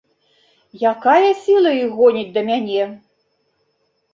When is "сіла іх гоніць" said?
1.43-2.35